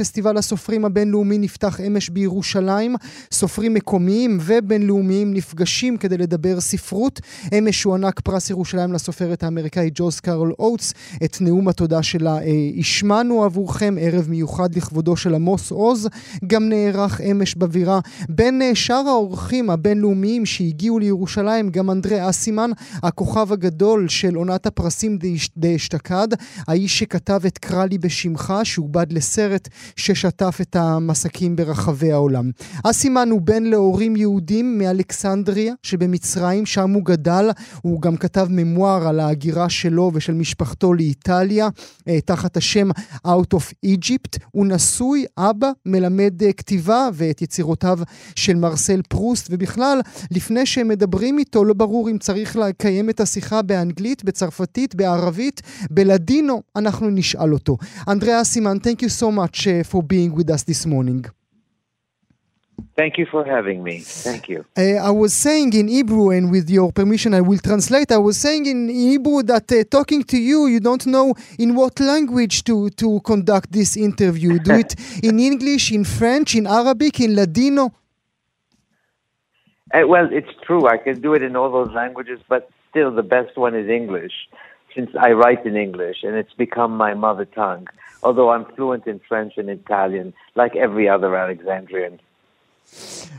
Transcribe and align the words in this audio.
פסטיבל 0.00 0.36
הסופרים 0.36 0.84
הבינלאומי 0.84 1.38
נפתח 1.38 1.80
אמש 1.80 2.08
בירושלים. 2.08 2.96
סופרים 3.32 3.74
מקומיים 3.74 4.38
ובינלאומיים 4.40 5.34
נפגשים 5.34 5.96
כדי 5.96 6.18
לדבר 6.18 6.60
ספרות. 6.60 7.20
אמש 7.58 7.82
הוענק 7.82 8.20
פרס 8.20 8.50
ירושלים 8.50 8.92
לסופרת 8.92 9.42
האמריקאית 9.42 9.92
ג'וז 9.96 10.20
קארול 10.20 10.52
אוטס. 10.58 10.94
את 11.24 11.40
נאום 11.40 11.68
התודה 11.68 12.02
שלה 12.02 12.38
אה, 12.38 12.70
השמענו 12.78 13.44
עבורכם, 13.44 13.96
ערב 14.00 14.28
מיוחד 14.28 14.74
לכבודו 14.74 15.16
של 15.16 15.34
עמוס 15.34 15.70
עוז. 15.70 16.08
גם 16.46 16.68
נערך 16.68 17.20
אמש 17.20 17.54
בבירה. 17.54 18.00
בין 18.28 18.62
אה, 18.62 18.74
שאר 18.74 19.08
האורחים 19.08 19.70
הבינלאומיים 19.70 20.46
שהגיעו 20.46 20.98
לירושלים, 20.98 21.70
גם 21.70 21.90
אנדרי 21.90 22.28
אסימן, 22.28 22.70
הכוכב 23.02 23.52
הגדול 23.52 24.08
של 24.08 24.34
עונת 24.34 24.66
הפרסים 24.66 25.18
דאשתקד, 25.56 26.28
האיש 26.68 26.98
שכתב 26.98 27.40
את 27.46 27.58
קרא 27.58 27.84
לי 27.84 27.98
בשמך, 27.98 28.54
שעובד 28.64 29.12
לסרט 29.12 29.68
ששטף 29.96 30.58
את 30.60 30.76
המסקים 30.76 31.56
ברחבי 31.56 32.12
העולם. 32.12 32.50
אסימן 32.84 33.28
הוא 33.30 33.40
בן 33.40 33.62
להורים 33.62 34.16
יהודים 34.16 34.78
מאלכסנדריה 34.78 35.74
שבמצרים, 35.82 36.66
שם 36.66 36.90
הוא 36.90 37.04
גדל. 37.04 37.50
הוא 37.82 38.02
גם 38.02 38.16
כתב 38.16 38.46
ממואר 38.50 39.08
על 39.08 39.20
ההגירה 39.20 39.68
שלו 39.68 40.10
ושל 40.14 40.34
משפחתו 40.34 40.94
לאיטליה, 40.94 41.68
אה, 42.08 42.20
תחת 42.20 42.56
השם 42.56 42.90
Out 43.26 43.54
of 43.54 43.86
Egypt. 43.86 44.38
הוא 44.50 44.66
נשוי, 44.66 45.24
אבא, 45.38 45.70
מלמד 45.86 46.42
אה, 46.42 46.52
כתיבה 46.52 47.08
ואת 47.14 47.42
יצירותיו 47.42 47.98
של 48.36 48.54
מרסל 48.54 49.00
פרוסט, 49.08 49.46
ובכלל, 49.50 50.00
לפני 50.30 50.66
שהם 50.66 50.88
מדברים 50.88 51.38
איתו, 51.38 51.64
לא 51.64 51.74
ברור 51.74 52.10
אם 52.10 52.18
צריך 52.18 52.56
לקיים 52.56 53.10
את 53.10 53.20
השיחה 53.20 53.62
באנגלית, 53.62 54.24
בצרפתית, 54.24 54.94
בערבית, 54.94 55.62
בלדינו, 55.90 56.62
אנחנו 56.76 57.10
נשאל 57.10 57.52
אותו. 57.52 57.76
אנדריאה 58.08 58.44
סימן, 58.44 58.76
you 59.00 59.20
so 59.20 59.26
much 59.26 59.66
uh, 59.80 59.84
for 59.84 60.02
being 60.02 60.34
with 60.34 60.50
us 60.50 60.62
this 60.62 60.86
morning. 60.86 61.24
Thank 62.96 63.18
you 63.18 63.26
for 63.26 63.44
having 63.44 63.82
me. 63.82 64.00
Thank 64.00 64.48
you. 64.48 64.64
Uh, 64.76 64.96
I 64.96 65.10
was 65.10 65.32
saying 65.32 65.72
in 65.74 65.88
Hebrew, 65.88 66.30
and 66.30 66.50
with 66.50 66.68
your 66.68 66.92
permission, 66.92 67.34
I 67.34 67.40
will 67.40 67.58
translate. 67.58 68.12
I 68.12 68.18
was 68.18 68.36
saying 68.36 68.66
in 68.66 68.88
Hebrew 68.88 69.42
that 69.44 69.70
uh, 69.72 69.84
talking 69.90 70.22
to 70.24 70.38
you, 70.38 70.66
you 70.66 70.80
don't 70.80 71.06
know 71.06 71.34
in 71.58 71.74
what 71.74 72.00
language 72.00 72.64
to, 72.64 72.90
to 72.90 73.20
conduct 73.20 73.72
this 73.72 73.96
interview. 73.96 74.58
Do 74.58 74.74
it 74.74 74.94
in 75.22 75.38
English, 75.38 75.92
in 75.92 76.04
French, 76.04 76.54
in 76.54 76.66
Arabic, 76.66 77.20
in 77.20 77.34
Ladino? 77.34 77.94
Uh, 79.92 80.06
well, 80.06 80.28
it's 80.30 80.50
true. 80.66 80.86
I 80.86 80.98
can 80.98 81.20
do 81.20 81.34
it 81.34 81.42
in 81.42 81.56
all 81.56 81.70
those 81.72 81.94
languages, 81.94 82.38
but 82.48 82.70
still 82.90 83.14
the 83.14 83.22
best 83.22 83.56
one 83.56 83.74
is 83.74 83.88
English, 83.88 84.32
since 84.94 85.10
I 85.18 85.32
write 85.32 85.64
in 85.64 85.76
English 85.76 86.18
and 86.22 86.34
it's 86.36 86.52
become 86.54 86.96
my 86.96 87.14
mother 87.14 87.44
tongue. 87.44 87.88
Although 88.22 88.50
I'm 88.50 88.66
fluent 88.76 89.06
in 89.06 89.20
French 89.26 89.54
and 89.56 89.70
Italian, 89.70 90.34
like 90.54 90.76
every 90.76 91.08
other 91.08 91.34
Alexandrian. 91.36 92.20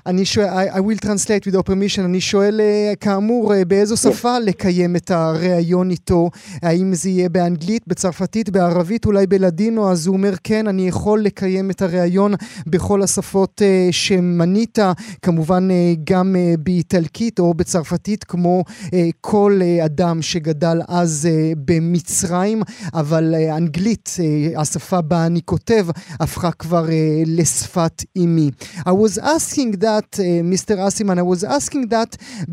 אני 0.05 0.25
שואל, 0.25 0.47
I, 0.47 0.73
I 0.73 0.80
will 0.80 1.05
translate 1.05 1.45
with 1.45 1.53
your 1.53 1.63
permission, 1.63 2.02
אני 2.05 2.21
שואל 2.21 2.61
כאמור 2.99 3.53
באיזו 3.67 3.97
שפה. 3.97 4.38
לקיים 4.39 4.95
את 4.95 5.11
הריאיון 5.11 5.91
איתו, 5.91 6.30
האם 6.61 6.94
זה 6.94 7.09
יהיה 7.09 7.30
באנגלית, 7.30 7.83
בצרפתית, 7.88 8.49
בערבית, 8.49 9.05
אולי 9.05 9.27
בלדינו, 9.27 9.91
אז 9.91 10.07
הוא 10.07 10.16
אומר 10.16 10.33
כן, 10.44 10.67
אני 10.67 10.88
יכול 10.88 11.22
לקיים 11.22 11.72
את 11.72 11.81
הריאיון 11.81 12.33
בכל 12.67 13.03
השפות 13.03 13.61
uh, 13.61 13.91
שמנית, 13.91 14.79
כמובן 15.22 15.69
uh, 15.69 15.99
גם 16.03 16.35
uh, 16.35 16.57
באיטלקית 16.59 17.39
או 17.39 17.53
בצרפתית, 17.53 18.23
כמו 18.23 18.63
uh, 18.67 18.89
כל 19.22 19.59
uh, 19.61 19.85
אדם 19.85 20.22
שגדל 20.22 20.81
אז 20.88 21.27
uh, 21.31 21.59
במצרים, 21.66 22.61
אבל 22.94 23.35
uh, 23.35 23.57
אנגלית, 23.57 24.09
uh, 24.17 24.59
השפה 24.59 25.02
בה 25.02 25.25
אני 25.25 25.41
כותב, 25.45 25.88
הפכה 26.19 26.52
כבר 26.52 26.85
uh, 26.85 26.91
לשפת 27.25 28.03
אימי. 28.16 28.52
I 28.79 28.91
was 28.91 29.19
asking 29.42 29.72
that, 29.89 30.09
uh, 30.20 30.23
Mr. 30.53 30.72
Aciman, 30.88 31.17
I 31.17 31.28
was 31.34 31.44
asking 31.58 31.84
that 31.95 32.11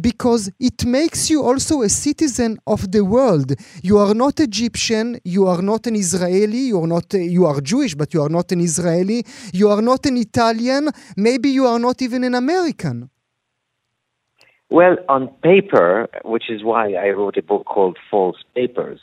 because 0.08 0.42
it 0.70 0.78
makes 0.98 1.20
you 1.32 1.38
also 1.48 1.74
a 1.82 1.90
citizen 2.06 2.50
of 2.74 2.80
the 2.94 3.02
world. 3.16 3.48
You 3.88 3.96
are 4.04 4.14
not 4.24 4.34
Egyptian, 4.40 5.06
you 5.34 5.42
are 5.52 5.62
not 5.72 5.82
an 5.90 5.96
Israeli, 6.04 6.62
you 6.70 6.78
are 6.82 6.90
not, 6.96 7.06
uh, 7.14 7.18
you 7.36 7.42
are 7.50 7.60
Jewish, 7.72 7.94
but 8.00 8.08
you 8.14 8.20
are 8.26 8.32
not 8.38 8.46
an 8.54 8.60
Israeli, 8.70 9.20
you 9.60 9.66
are 9.74 9.82
not 9.90 10.06
an 10.10 10.16
Italian, 10.16 10.82
maybe 11.28 11.48
you 11.58 11.64
are 11.72 11.80
not 11.88 11.96
even 12.06 12.20
an 12.30 12.34
American. 12.44 12.96
Well, 14.78 14.96
on 15.16 15.22
paper, 15.50 16.08
which 16.34 16.46
is 16.54 16.60
why 16.70 16.84
I 17.06 17.08
wrote 17.16 17.36
a 17.42 17.46
book 17.50 17.64
called 17.74 17.96
False 18.10 18.40
Papers, 18.54 19.00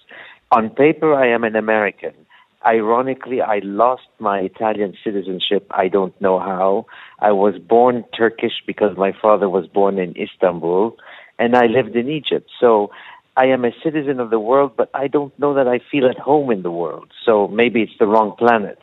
on 0.58 0.64
paper 0.84 1.10
I 1.14 1.28
am 1.36 1.44
an 1.44 1.56
American. 1.56 2.16
Ironically, 2.66 3.42
I 3.42 3.60
lost 3.64 4.08
my 4.18 4.40
Italian 4.40 4.96
citizenship. 5.04 5.68
I 5.70 5.88
don't 5.88 6.20
know 6.20 6.40
how. 6.40 6.88
I 7.20 7.32
was 7.32 7.56
born 7.60 8.04
Turkish 8.18 8.64
because 8.66 8.98
my 8.98 9.14
father 9.22 9.48
was 9.48 9.68
born 9.68 10.00
in 10.00 10.16
Istanbul, 10.18 10.98
and 11.38 11.56
I 11.56 11.68
lived 11.68 11.96
in 11.96 12.10
Egypt. 12.10 12.50
So 12.60 12.90
I 13.38 13.46
am 13.46 13.66
a 13.66 13.72
citizen 13.84 14.20
of 14.20 14.30
the 14.30 14.40
world, 14.40 14.72
but 14.76 14.90
I 14.94 15.08
don't 15.08 15.38
know 15.38 15.54
that 15.54 15.68
I 15.68 15.80
feel 15.92 16.08
at 16.08 16.18
home 16.18 16.50
in 16.50 16.64
the 16.64 16.72
world. 16.72 17.12
So 17.26 17.48
maybe 17.48 17.82
it's 17.82 17.98
the 18.00 18.08
wrong 18.08 18.36
planet. 18.38 18.80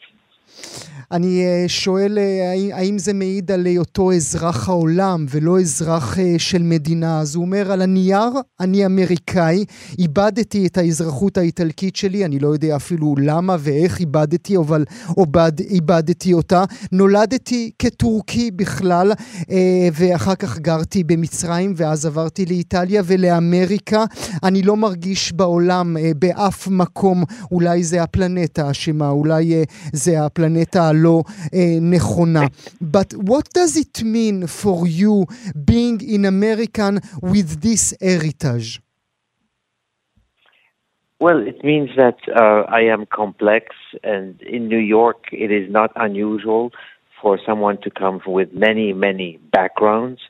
אני 1.12 1.44
שואל 1.66 2.18
האם 2.72 2.98
זה 2.98 3.12
מעיד 3.12 3.50
על 3.50 3.66
היותו 3.66 4.12
אזרח 4.12 4.68
העולם 4.68 5.26
ולא 5.30 5.60
אזרח 5.60 6.16
של 6.38 6.62
מדינה. 6.62 7.20
אז 7.20 7.34
הוא 7.34 7.44
אומר, 7.44 7.72
על 7.72 7.82
הנייר 7.82 8.30
אני 8.60 8.86
אמריקאי, 8.86 9.64
איבדתי 9.98 10.66
את 10.66 10.78
האזרחות 10.78 11.38
האיטלקית 11.38 11.96
שלי, 11.96 12.24
אני 12.24 12.38
לא 12.38 12.48
יודע 12.48 12.76
אפילו 12.76 13.14
למה 13.18 13.56
ואיך 13.60 14.00
איבדתי, 14.00 14.56
אבל 14.56 14.84
עובד, 15.08 15.52
איבדתי 15.60 16.32
אותה. 16.32 16.64
נולדתי 16.92 17.70
כטורקי 17.78 18.50
בכלל, 18.50 19.12
ואחר 19.94 20.34
כך 20.34 20.58
גרתי 20.58 21.04
במצרים, 21.04 21.74
ואז 21.76 22.06
עברתי 22.06 22.46
לאיטליה 22.46 23.02
ולאמריקה. 23.06 24.04
אני 24.42 24.62
לא 24.62 24.76
מרגיש 24.76 25.32
בעולם, 25.32 25.96
באף 26.16 26.68
מקום, 26.68 27.24
אולי 27.52 27.84
זה 27.84 28.02
הפלנטה 28.02 28.70
אשמה, 28.70 29.08
אולי 29.08 29.64
זה 29.92 30.24
הפלנטה 30.24 30.41
הלא 30.75 31.23
נכונה. 31.81 32.41
But 32.81 33.13
what 33.13 33.49
does 33.53 33.77
it 33.77 34.03
mean 34.03 34.47
for 34.47 34.87
you 34.87 35.25
being 35.65 36.01
in 36.01 36.25
American 36.25 36.99
with 37.21 37.61
this 37.61 37.93
heritage? 38.01 38.81
Well, 41.19 41.39
it 41.51 41.63
means 41.63 41.89
that 41.97 42.19
uh, 42.29 42.63
I 42.79 42.81
am 42.81 43.07
complex, 43.07 43.75
and 44.03 44.39
in 44.41 44.67
New 44.67 44.83
York, 44.97 45.25
it 45.31 45.51
is 45.51 45.65
not 45.71 45.91
unusual 45.95 46.71
for 47.19 47.39
someone 47.43 47.77
to 47.81 47.89
come 47.89 48.21
with 48.27 48.53
many, 48.53 48.93
many 48.93 49.39
backgrounds. 49.51 50.21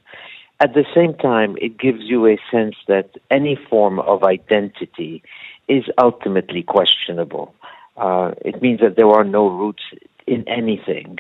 At 0.60 0.74
the 0.74 0.86
same 0.96 1.14
time, 1.14 1.58
it 1.62 1.78
gives 1.78 2.04
you 2.04 2.26
a 2.26 2.38
sense 2.50 2.76
that 2.88 3.10
any 3.30 3.60
form 3.70 4.00
of 4.00 4.24
identity 4.24 5.22
is 5.68 5.84
ultimately 5.98 6.64
questionable. 6.64 7.54
Uh, 7.97 8.33
it 8.45 8.63
means 8.63 8.81
that 8.81 8.97
there 8.97 9.09
are 9.09 9.25
no 9.25 9.49
roots 9.49 9.83
in 10.27 10.47
anything. 10.49 11.19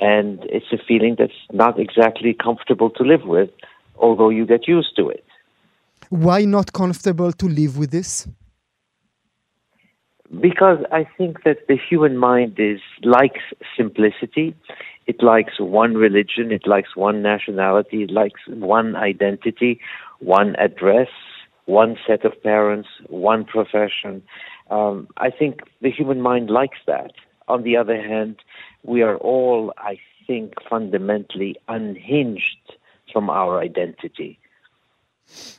And 0.00 0.44
it's 0.44 0.72
a 0.72 0.78
feeling 0.78 1.16
that's 1.18 1.32
not 1.52 1.78
exactly 1.78 2.34
comfortable 2.34 2.90
to 2.90 3.02
live 3.02 3.24
with, 3.24 3.50
although 3.96 4.30
you 4.30 4.46
get 4.46 4.68
used 4.68 4.94
to 4.96 5.08
it. 5.08 5.24
Why 6.10 6.44
not 6.44 6.72
comfortable 6.72 7.32
to 7.32 7.46
live 7.46 7.76
with 7.76 7.90
this? 7.90 8.26
Because 10.40 10.78
I 10.92 11.06
think 11.16 11.44
that 11.44 11.66
the 11.68 11.76
human 11.76 12.16
mind 12.16 12.54
is 12.58 12.80
likes 13.02 13.40
simplicity. 13.76 14.54
It 15.06 15.22
likes 15.22 15.54
one 15.58 15.94
religion, 15.94 16.52
it 16.52 16.66
likes 16.66 16.94
one 16.94 17.22
nationality, 17.22 18.02
it 18.02 18.10
likes 18.10 18.40
one 18.46 18.94
identity, 18.94 19.80
one 20.18 20.54
address, 20.56 21.08
one 21.64 21.96
set 22.06 22.26
of 22.26 22.42
parents, 22.42 22.88
one 23.06 23.44
profession. 23.44 24.22
Um, 24.70 25.08
I 25.16 25.30
think 25.30 25.60
the 25.80 25.90
human 25.90 26.20
mind 26.20 26.50
likes 26.50 26.78
that. 26.86 27.12
On 27.48 27.62
the 27.62 27.76
other 27.76 28.00
hand, 28.00 28.36
we 28.82 29.02
are 29.02 29.16
all, 29.16 29.72
I 29.78 29.98
think, 30.26 30.54
fundamentally 30.68 31.56
unhinged 31.68 32.58
from 33.12 33.30
our 33.30 33.60
identity. 33.60 34.38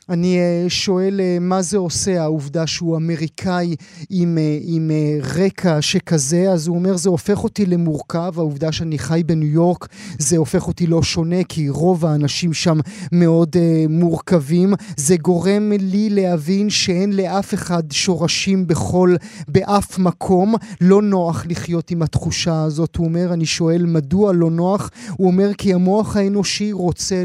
אני 0.08 0.38
שואל 0.68 1.20
מה 1.40 1.62
זה 1.62 1.78
עושה 1.78 2.22
העובדה 2.22 2.66
שהוא 2.66 2.96
אמריקאי 2.96 3.76
עם, 4.10 4.38
עם 4.62 4.90
רקע 5.22 5.82
שכזה, 5.82 6.52
אז 6.52 6.66
הוא 6.66 6.76
אומר 6.76 6.96
זה 6.96 7.08
הופך 7.08 7.44
אותי 7.44 7.66
למורכב, 7.66 8.32
העובדה 8.36 8.72
שאני 8.72 8.98
חי 8.98 9.22
בניו 9.26 9.48
יורק 9.48 9.88
זה 10.18 10.36
הופך 10.36 10.68
אותי 10.68 10.86
לא 10.86 11.02
שונה 11.02 11.44
כי 11.48 11.68
רוב 11.68 12.06
האנשים 12.06 12.52
שם 12.52 12.78
מאוד 13.12 13.56
uh, 13.56 13.58
מורכבים, 13.88 14.74
זה 14.96 15.16
גורם 15.16 15.72
לי 15.72 16.10
להבין 16.10 16.70
שאין 16.70 17.12
לאף 17.12 17.54
אחד 17.54 17.82
שורשים 17.92 18.66
בכל, 18.66 19.14
באף 19.48 19.98
מקום, 19.98 20.54
לא 20.80 21.02
נוח 21.02 21.44
לחיות 21.48 21.90
עם 21.90 22.02
התחושה 22.02 22.62
הזאת, 22.62 22.96
הוא 22.96 23.06
אומר, 23.06 23.32
אני 23.32 23.46
שואל 23.46 23.86
מדוע 23.86 24.32
לא 24.32 24.50
נוח, 24.50 24.90
הוא 25.16 25.26
אומר 25.26 25.54
כי 25.54 25.74
המוח 25.74 26.16
האנושי 26.16 26.72
רוצה 26.72 27.22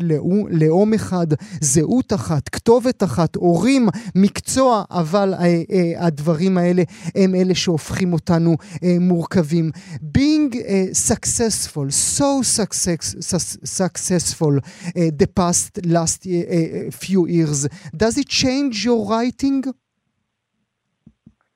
לאום 0.49 0.93
אחד, 0.93 1.27
זהות 1.61 2.13
אחת 2.13 2.34
אחת, 2.34 2.48
כתובת 2.48 3.02
אחת, 3.02 3.36
הורים, 3.36 3.86
מקצוע, 4.14 4.82
אבל 4.90 5.34
אה, 5.34 5.40
אה, 5.40 6.06
הדברים 6.06 6.58
האלה 6.58 6.82
הם 7.14 7.34
אלה 7.34 7.54
שהופכים 7.54 8.12
אותנו 8.12 8.50
אה, 8.84 8.88
מורכבים. 9.00 9.70
being 10.18 10.50
uh, 10.54 10.94
successful, 10.94 11.90
so 11.90 12.42
success, 12.42 13.16
successful 13.64 14.54
uh, 14.58 15.10
the 15.22 15.28
past 15.34 15.84
last 15.86 16.26
uh, 16.26 16.90
few 16.90 17.26
years, 17.26 17.68
does 17.96 18.18
it 18.18 18.28
change 18.28 18.84
your 18.84 19.00
writing? 19.08 19.64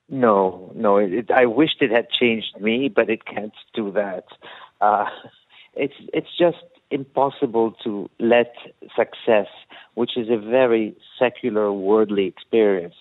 No, 0.09 0.71
no. 0.75 0.97
It, 0.97 1.31
I 1.31 1.45
wished 1.45 1.81
it 1.81 1.91
had 1.91 2.09
changed 2.09 2.59
me, 2.59 2.89
but 2.89 3.09
it 3.09 3.25
can't 3.25 3.53
do 3.73 3.91
that. 3.91 4.25
Uh, 4.81 5.05
it's 5.73 5.95
it's 6.13 6.33
just 6.37 6.63
impossible 6.91 7.75
to 7.83 8.09
let 8.19 8.53
success, 8.95 9.47
which 10.00 10.16
is 10.16 10.28
a 10.30 10.38
very 10.38 10.96
secular, 11.18 11.70
worldly 11.70 12.24
experience, 12.24 12.94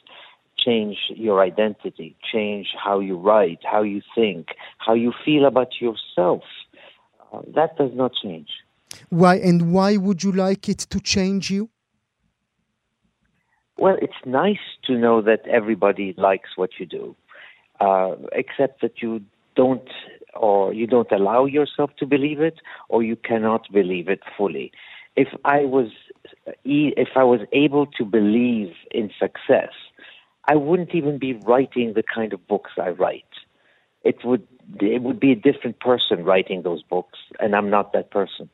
change 0.57 0.97
your 1.15 1.41
identity, 1.41 2.09
change 2.33 2.67
how 2.85 2.99
you 2.99 3.15
write, 3.17 3.59
how 3.63 3.81
you 3.81 4.01
think, 4.13 4.47
how 4.85 4.93
you 4.93 5.13
feel 5.23 5.45
about 5.45 5.71
yourself. 5.79 6.43
Uh, 7.31 7.39
that 7.55 7.77
does 7.77 7.91
not 7.93 8.11
change. 8.21 8.49
Why 9.07 9.35
and 9.35 9.71
why 9.71 9.95
would 9.95 10.25
you 10.25 10.33
like 10.33 10.67
it 10.67 10.79
to 10.93 10.99
change 10.99 11.49
you? 11.49 11.69
Well, 13.77 13.95
it's 14.01 14.21
nice 14.25 14.65
to 14.87 14.97
know 14.97 15.21
that 15.21 15.47
everybody 15.47 16.13
likes 16.17 16.49
what 16.57 16.71
you 16.79 16.85
do, 16.85 17.15
uh, 17.79 18.15
except 18.33 18.81
that 18.81 19.01
you 19.01 19.21
don't 19.55 19.89
or 20.33 20.73
you 20.73 20.85
don't 20.85 21.11
allow 21.13 21.45
yourself 21.45 21.91
to 21.99 22.05
believe 22.05 22.41
it, 22.41 22.57
or 22.89 23.03
you 23.03 23.15
cannot 23.15 23.71
believe 23.71 24.09
it 24.09 24.19
fully. 24.37 24.73
If 25.15 25.29
I 25.45 25.59
was 25.77 25.89
if 26.63 27.11
I 27.15 27.23
was 27.23 27.41
able 27.51 27.85
to 27.97 28.03
believe 28.17 28.73
in 28.99 29.05
success, 29.23 29.73
I 30.51 30.55
wouldn't 30.55 30.93
even 30.99 31.15
be 31.27 31.31
writing 31.47 31.87
the 31.99 32.05
kind 32.17 32.31
of 32.33 32.39
books 32.51 32.71
I 32.87 32.89
write. 33.01 33.33
It 34.11 34.17
would 34.27 34.43
it 34.97 35.01
would 35.05 35.19
be 35.19 35.31
a 35.37 35.39
different 35.49 35.77
person 35.89 36.17
writing 36.27 36.59
those 36.67 36.81
books, 36.93 37.19
and 37.41 37.49
I'm 37.55 37.69
not 37.69 37.87
that 37.93 38.07
person. 38.11 38.47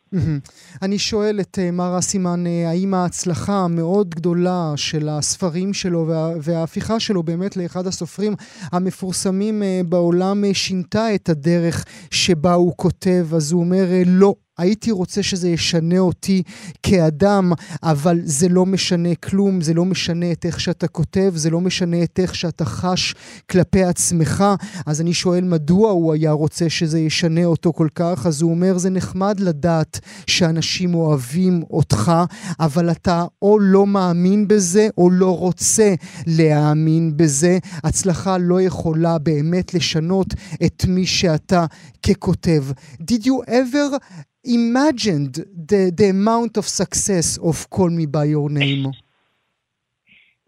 אני 0.81 0.99
שואל 0.99 1.39
את 1.41 1.59
מר 1.73 1.97
אסימן, 1.99 2.43
האם 2.67 2.93
ההצלחה 2.93 3.53
המאוד 3.53 4.15
גדולה 4.15 4.73
של 4.75 5.09
הספרים 5.09 5.73
שלו 5.73 6.07
וה, 6.07 6.29
וההפיכה 6.41 6.99
שלו 6.99 7.23
באמת 7.23 7.57
לאחד 7.57 7.87
הסופרים 7.87 8.33
המפורסמים 8.71 9.61
בעולם 9.89 10.43
שינתה 10.53 11.15
את 11.15 11.29
הדרך 11.29 11.85
שבה 12.11 12.53
הוא 12.53 12.73
כותב? 12.77 13.33
אז 13.35 13.51
הוא 13.51 13.61
אומר, 13.61 13.85
לא, 14.05 14.33
הייתי 14.57 14.91
רוצה 14.91 15.23
שזה 15.23 15.49
ישנה 15.49 15.99
אותי 15.99 16.43
כאדם, 16.83 17.51
אבל 17.83 18.19
זה 18.23 18.49
לא 18.49 18.65
משנה 18.65 19.15
כלום, 19.15 19.61
זה 19.61 19.73
לא 19.73 19.85
משנה 19.85 20.31
את 20.31 20.45
איך 20.45 20.59
שאתה 20.59 20.87
כותב, 20.87 21.33
זה 21.35 21.49
לא 21.49 21.61
משנה 21.61 22.03
את 22.03 22.19
איך 22.19 22.35
שאתה 22.35 22.65
חש 22.65 23.15
כלפי 23.49 23.83
עצמך. 23.83 24.43
אז 24.85 25.01
אני 25.01 25.13
שואל 25.13 25.43
מדוע 25.43 25.91
הוא 25.91 26.13
היה 26.13 26.31
רוצה 26.31 26.69
שזה 26.69 26.99
ישנה 26.99 27.45
אותו 27.45 27.73
כל 27.73 27.87
כך, 27.95 28.25
אז 28.25 28.41
הוא 28.41 28.51
אומר, 28.51 28.77
זה 28.77 28.89
נחמד 28.89 29.39
לדעת 29.39 29.99
שאנשים 30.27 30.95
אוהבים 30.95 31.63
אותך, 31.69 32.11
אבל 32.59 32.91
אתה 32.91 33.25
או 33.41 33.59
לא 33.59 33.87
מאמין 33.87 34.47
בזה, 34.47 34.87
או 34.97 35.09
לא 35.09 35.37
רוצה 35.37 35.93
להאמין 36.27 37.17
בזה. 37.17 37.57
הצלחה 37.83 38.37
לא 38.37 38.61
יכולה 38.61 39.17
באמת 39.17 39.73
לשנות 39.73 40.33
את 40.65 40.85
מי 40.87 41.05
שאתה 41.05 41.65
ככותב. 42.03 42.63
Did 43.01 43.25
you 43.25 43.49
ever 43.49 43.97
imagined 44.45 45.45
the, 45.55 45.91
the 45.95 46.09
amount 46.09 46.57
of 46.57 46.67
success 46.67 47.37
of 47.37 47.69
Call 47.69 47.89
Me 47.89 48.05
By 48.05 48.25
Your 48.25 48.49
Name? 48.49 48.93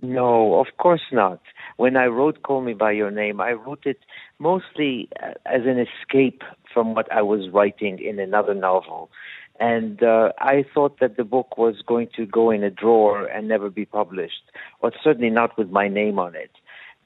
No, 0.02 0.60
of 0.60 0.68
course 0.78 1.02
not. 1.12 1.42
When 1.78 1.98
I 1.98 2.06
wrote 2.06 2.44
Call 2.44 2.62
Me 2.62 2.74
By 2.74 2.92
Your 2.92 3.12
Name, 3.12 3.42
I 3.42 3.54
wrote 3.54 3.86
it 3.86 4.00
mostly 4.40 5.10
uh, 5.22 5.32
as 5.46 5.62
an 5.66 5.80
escape 5.80 6.44
from 6.72 6.94
what 6.94 7.12
I 7.12 7.22
was 7.22 7.50
writing 7.50 8.00
in 8.00 8.20
another 8.20 8.54
novel. 8.54 9.10
And 9.60 10.04
uh, 10.04 10.34
I 10.38 10.66
thought 10.72 11.00
that 11.00 11.18
the 11.18 11.24
book 11.24 11.58
was 11.58 11.82
going 11.86 12.10
to 12.16 12.28
go 12.28 12.52
in 12.52 12.64
a 12.64 12.70
drawer 12.70 13.26
and 13.26 13.48
never 13.48 13.72
be 13.72 13.86
published, 13.86 14.44
but 14.82 14.94
certainly 15.04 15.32
not 15.32 15.58
with 15.58 15.72
my 15.72 15.88
name 15.88 16.20
on 16.20 16.36
it. 16.36 16.52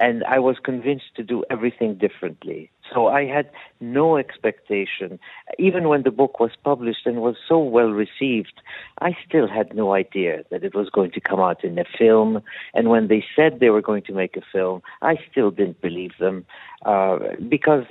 And 0.02 0.24
I 0.26 0.40
was 0.40 0.58
convinced 0.62 1.16
to 1.16 1.24
do 1.24 1.46
everything 1.50 1.96
differently. 1.96 2.72
So 2.94 3.08
I 3.08 3.26
had 3.26 3.50
no 3.80 4.18
expectation. 4.18 5.20
Even 5.58 5.88
when 5.88 6.04
the 6.04 6.12
book 6.12 6.40
was 6.40 6.52
published 6.64 7.06
and 7.06 7.22
was 7.22 7.36
so 7.48 7.58
well 7.60 7.90
received, 7.90 8.62
I 9.00 9.16
still 9.28 9.48
had 9.48 9.74
no 9.76 9.94
idea 9.94 10.44
that 10.52 10.64
it 10.64 10.76
was 10.76 10.90
going 10.90 11.12
to 11.12 11.22
come 11.22 11.40
out 11.40 11.64
in 11.64 11.80
a 11.80 11.86
film. 11.98 12.42
And 12.74 12.90
when 12.90 13.08
they 13.08 13.24
said 13.36 13.60
they 13.60 13.70
were 13.70 13.82
going 13.82 14.04
to 14.04 14.14
make 14.14 14.36
a 14.36 14.42
film, 14.52 14.82
I 15.02 15.16
still 15.30 15.52
didn't 15.52 15.82
believe 15.82 16.12
them 16.20 16.46
uh, 16.86 17.20
because 17.48 17.86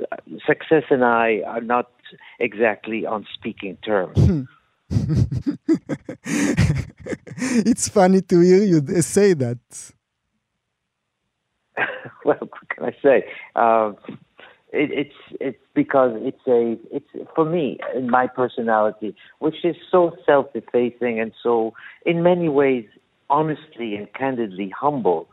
success 0.46 0.84
and 0.90 1.04
I 1.04 1.42
are 1.46 1.62
not 1.62 1.90
exactly 2.38 3.06
on 3.06 3.26
speaking 3.34 3.76
terms. 3.84 4.18
it's 7.66 7.88
funny 7.88 8.20
to 8.22 8.40
hear 8.40 8.62
you 8.62 8.80
say 9.02 9.34
that. 9.34 9.58
well, 12.24 12.38
what 12.40 12.68
can 12.68 12.84
I 12.84 12.96
say? 13.02 13.24
Uh, 13.54 13.92
it, 14.72 14.90
it's 14.90 15.38
it's 15.40 15.64
because 15.74 16.12
it's 16.16 16.46
a 16.46 16.78
it's 16.94 17.28
for 17.34 17.44
me 17.44 17.78
in 17.94 18.10
my 18.10 18.26
personality, 18.26 19.14
which 19.38 19.64
is 19.64 19.76
so 19.90 20.16
self-effacing 20.26 21.20
and 21.20 21.32
so 21.42 21.74
in 22.06 22.22
many 22.22 22.48
ways 22.48 22.86
honestly 23.28 23.96
and 23.96 24.12
candidly 24.12 24.70
humble. 24.70 25.28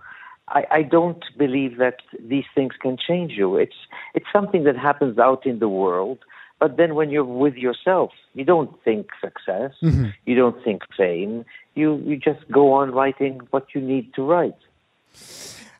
I, 0.49 0.65
I 0.71 0.81
don't 0.83 1.23
believe 1.37 1.77
that 1.77 1.97
these 2.19 2.45
things 2.55 2.73
can 2.79 2.97
change 2.97 3.33
you. 3.33 3.57
It's 3.57 3.75
it's 4.13 4.27
something 4.31 4.63
that 4.63 4.77
happens 4.77 5.19
out 5.19 5.45
in 5.45 5.59
the 5.59 5.69
world, 5.69 6.19
but 6.59 6.77
then 6.77 6.95
when 6.95 7.09
you're 7.09 7.25
with 7.25 7.55
yourself, 7.55 8.11
you 8.33 8.45
don't 8.45 8.71
think 8.83 9.09
success, 9.21 9.73
mm-hmm. 9.81 10.07
you 10.25 10.35
don't 10.35 10.63
think 10.63 10.83
fame. 10.95 11.45
You 11.75 12.01
you 12.05 12.17
just 12.17 12.49
go 12.51 12.73
on 12.73 12.91
writing 12.91 13.41
what 13.51 13.75
you 13.75 13.81
need 13.81 14.13
to 14.15 14.23
write. 14.23 14.55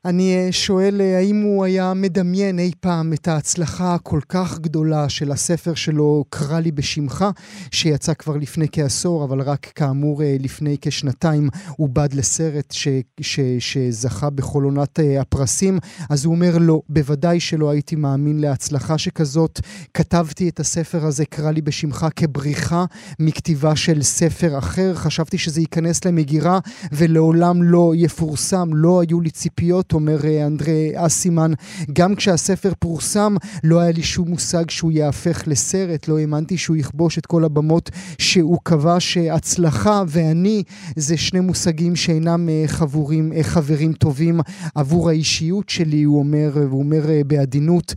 אני 0.06 0.48
שואל 0.52 1.02
האם 1.02 1.42
הוא 1.42 1.66
היה 1.66 1.94
מדמיין 1.94 2.60
אי 2.60 2.72
פעם 2.80 3.14
את 3.14 3.28
ההצלחה 3.28 3.94
הכל 3.94 4.20
כך 4.30 4.60
גדולה 4.60 5.10
של 5.10 5.32
הספר 5.32 5.74
שלו, 5.74 6.26
קרא 6.30 6.60
לי 6.60 6.72
בשמך, 6.72 7.26
שיצא 7.72 8.14
כבר 8.14 8.38
לפני 8.38 8.68
כעשור, 8.72 9.24
אבל 9.24 9.42
רק 9.42 9.72
כאמור 9.76 10.22
לפני 10.40 10.78
כשנתיים 10.82 11.50
עובד 11.78 12.14
לסרט 12.14 12.72
ש, 12.72 12.88
ש, 13.22 13.40
שזכה 13.60 14.30
בכל 14.30 14.64
עונת 14.64 15.00
הפרסים. 15.20 15.80
אז 16.10 16.26
הוא 16.26 16.36
אומר 16.36 16.58
לא, 16.58 16.82
בוודאי 16.90 17.40
שלא 17.40 17.70
הייתי 17.70 17.96
מאמין 17.96 18.40
להצלחה 18.40 18.98
שכזאת. 18.98 19.60
כתבתי 19.94 20.50
את 20.50 20.60
הספר 20.60 21.06
הזה, 21.06 21.26
קרא 21.26 21.52
לי 21.52 21.62
בשמך, 21.62 22.08
כבריחה 22.16 22.86
מכתיבה 23.20 23.76
של 23.76 24.04
ספר 24.04 24.58
אחר. 24.58 24.96
חשבתי 24.96 25.38
שזה 25.38 25.62
ייכנס 25.62 26.06
למגירה 26.06 26.60
ולעולם 26.92 27.64
לא 27.64 27.94
יפורסם. 27.96 28.70
לא 28.74 29.02
היו 29.02 29.22
לי 29.22 29.30
ציפיות. 29.30 29.94
אומר 29.98 30.46
אנדרי 30.48 30.92
אסימן, 30.96 31.52
גם 31.94 32.16
כשהספר 32.16 32.72
פורסם, 32.80 33.36
לא 33.64 33.80
היה 33.80 33.92
לי 33.92 34.04
שום 34.04 34.28
מושג 34.28 34.70
שהוא 34.70 34.92
יהפך 34.92 35.44
לסרט, 35.48 36.08
לא 36.08 36.20
האמנתי 36.20 36.58
שהוא 36.58 36.78
יכבוש 36.78 37.18
את 37.18 37.26
כל 37.26 37.44
הבמות 37.44 37.90
שהוא 38.18 38.58
קבע 38.64 38.96
שהצלחה 39.00 40.04
ואני 40.08 40.64
זה 40.96 41.18
שני 41.18 41.40
מושגים 41.40 41.96
שאינם 41.96 42.50
חבורים, 42.68 43.32
חברים 43.42 43.94
טובים. 43.94 44.40
עבור 44.76 45.10
האישיות 45.10 45.70
שלי, 45.70 46.04
הוא 46.04 46.20
אומר, 46.20 46.52
והוא 46.54 46.80
אומר 46.80 47.06
בעדינות, 47.28 47.94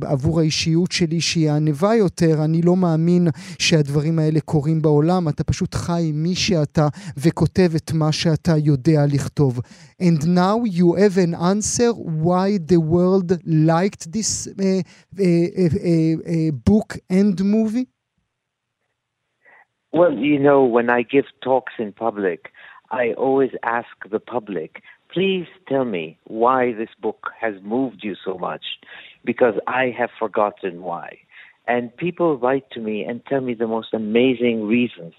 עבור 0.00 0.40
האישיות 0.40 0.92
שלי 0.92 1.20
שהיא 1.20 1.50
הענבה 1.50 1.94
יותר, 1.94 2.44
אני 2.44 2.62
לא 2.62 2.76
מאמין 2.76 3.28
שהדברים 3.58 4.18
האלה 4.18 4.40
קורים 4.40 4.82
בעולם, 4.82 5.28
אתה 5.28 5.44
פשוט 5.44 5.74
חי 5.74 6.06
עם 6.08 6.22
מי 6.22 6.34
שאתה 6.34 6.88
וכותב 7.16 7.72
את 7.76 7.92
מה 7.92 8.12
שאתה 8.12 8.56
יודע 8.56 9.06
לכתוב. 9.06 9.60
And 10.02 10.24
now 10.24 10.64
you 10.64 10.94
have 10.96 11.16
an 11.28 11.34
answer 11.34 11.90
why 11.92 12.58
the 12.58 12.80
world 12.94 13.30
liked 13.46 14.12
this 14.12 14.46
uh, 14.46 14.82
uh, 15.18 15.24
uh, 15.24 16.50
book 16.52 16.98
and 17.08 17.44
movie? 17.44 17.88
Well, 19.92 20.12
you 20.12 20.38
know, 20.38 20.64
when 20.64 20.90
I 20.90 21.02
give 21.02 21.26
talks 21.42 21.74
in 21.78 21.92
public, 21.92 22.52
I 22.90 23.12
always 23.14 23.52
ask 23.62 23.88
the 24.10 24.20
public, 24.20 24.82
please 25.12 25.46
tell 25.68 25.84
me 25.84 26.18
why 26.24 26.72
this 26.72 26.94
book 27.00 27.30
has 27.40 27.54
moved 27.62 28.00
you 28.02 28.14
so 28.24 28.38
much, 28.38 28.64
because 29.24 29.54
I 29.66 29.94
have 29.98 30.10
forgotten 30.18 30.82
why. 30.82 31.18
And 31.66 31.94
people 31.96 32.38
write 32.38 32.70
to 32.72 32.80
me 32.80 33.04
and 33.04 33.24
tell 33.26 33.42
me 33.42 33.54
the 33.54 33.66
most 33.66 33.92
amazing 33.92 34.66
reasons 34.66 35.12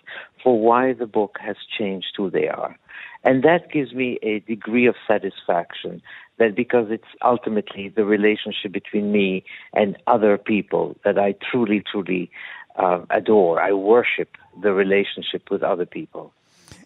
for 0.44 0.60
why 0.60 0.94
the 0.94 1.06
book 1.06 1.38
has 1.40 1.58
changed 1.78 2.14
who 2.18 2.32
they 2.32 2.48
are. 2.48 2.76
And 3.24 3.44
that 3.44 3.72
gives 3.72 3.94
me 3.94 4.18
a 4.24 4.40
degree 4.40 4.88
of 4.88 4.96
satisfaction 5.08 6.02
that 6.38 6.56
because 6.56 6.88
it's 6.90 7.12
ultimately 7.24 7.90
the 7.90 8.06
relationship 8.06 8.72
between 8.72 9.12
me 9.12 9.44
and 9.74 9.98
other 10.08 10.38
people 10.38 10.96
that 11.04 11.20
I 11.20 11.36
truly, 11.52 11.84
truly 11.92 12.32
uh, 12.78 13.02
adore. 13.10 13.62
I 13.62 13.74
worship 13.74 14.38
the 14.62 14.74
relationship 14.74 15.50
with 15.52 15.64
other 15.64 15.86
people. 15.86 16.34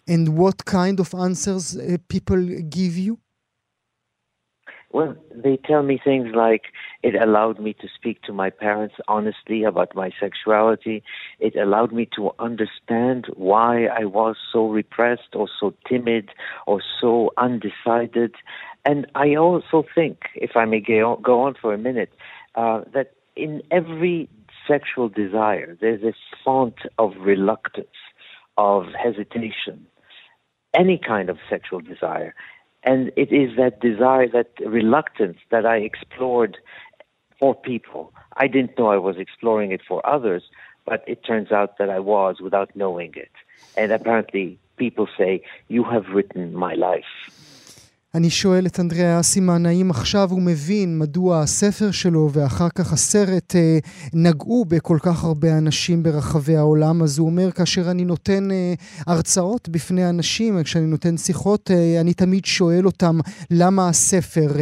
And 0.08 0.36
what 0.36 0.64
kind 0.64 0.98
of 1.00 1.14
answers 1.14 1.76
uh, 1.76 1.96
people 2.08 2.44
give 2.68 2.96
you? 2.96 3.18
Well, 4.94 5.16
they 5.34 5.56
tell 5.56 5.82
me 5.82 5.98
things 6.02 6.28
like 6.36 6.66
it 7.02 7.20
allowed 7.20 7.58
me 7.58 7.72
to 7.80 7.88
speak 7.92 8.22
to 8.22 8.32
my 8.32 8.48
parents 8.48 8.94
honestly 9.08 9.64
about 9.64 9.96
my 9.96 10.12
sexuality. 10.20 11.02
It 11.40 11.56
allowed 11.56 11.92
me 11.92 12.08
to 12.14 12.30
understand 12.38 13.26
why 13.34 13.86
I 13.86 14.04
was 14.04 14.36
so 14.52 14.68
repressed 14.68 15.34
or 15.34 15.48
so 15.58 15.74
timid 15.88 16.30
or 16.68 16.80
so 17.00 17.32
undecided. 17.36 18.36
And 18.84 19.08
I 19.16 19.34
also 19.34 19.82
think, 19.96 20.26
if 20.36 20.52
I 20.54 20.64
may 20.64 20.78
go 20.78 21.40
on 21.40 21.54
for 21.60 21.74
a 21.74 21.78
minute, 21.78 22.12
uh, 22.54 22.82
that 22.92 23.14
in 23.34 23.62
every 23.72 24.28
sexual 24.68 25.08
desire, 25.08 25.76
there's 25.80 26.04
a 26.04 26.14
font 26.44 26.76
of 27.00 27.14
reluctance, 27.18 27.98
of 28.56 28.84
hesitation, 29.02 29.88
any 30.72 31.00
kind 31.04 31.30
of 31.30 31.38
sexual 31.50 31.80
desire. 31.80 32.32
And 32.84 33.10
it 33.16 33.32
is 33.32 33.56
that 33.56 33.80
desire, 33.80 34.28
that 34.28 34.50
reluctance 34.64 35.38
that 35.50 35.64
I 35.64 35.78
explored 35.78 36.58
for 37.38 37.54
people. 37.54 38.12
I 38.36 38.46
didn't 38.46 38.78
know 38.78 38.88
I 38.88 38.98
was 38.98 39.16
exploring 39.18 39.72
it 39.72 39.80
for 39.86 40.06
others, 40.06 40.42
but 40.84 41.02
it 41.06 41.24
turns 41.24 41.50
out 41.50 41.78
that 41.78 41.88
I 41.88 41.98
was 41.98 42.36
without 42.40 42.76
knowing 42.76 43.12
it. 43.16 43.32
And 43.76 43.90
apparently, 43.90 44.58
people 44.76 45.08
say, 45.16 45.42
You 45.68 45.84
have 45.84 46.08
written 46.12 46.54
my 46.54 46.74
life. 46.74 47.04
אני 48.14 48.30
שואל 48.30 48.66
את 48.66 48.80
אנדריאה 48.80 49.20
אסימן, 49.20 49.66
האם 49.66 49.90
עכשיו 49.90 50.30
הוא 50.30 50.42
מבין 50.42 50.98
מדוע 50.98 51.40
הספר 51.40 51.90
שלו 51.90 52.30
ואחר 52.32 52.68
כך 52.74 52.92
הסרט 52.92 53.56
אה, 53.56 53.78
נגעו 54.12 54.64
בכל 54.68 54.98
כך 55.02 55.24
הרבה 55.24 55.58
אנשים 55.58 56.02
ברחבי 56.02 56.56
העולם? 56.56 57.02
אז 57.02 57.18
הוא 57.18 57.26
אומר, 57.26 57.50
כאשר 57.50 57.90
אני 57.90 58.04
נותן 58.04 58.50
אה, 58.50 58.74
הרצאות 59.06 59.68
בפני 59.68 60.08
אנשים, 60.08 60.62
כשאני 60.62 60.86
נותן 60.86 61.16
שיחות, 61.16 61.70
אה, 61.70 62.00
אני 62.00 62.14
תמיד 62.14 62.44
שואל 62.44 62.86
אותם 62.86 63.18
למה 63.50 63.88
הספר 63.88 64.52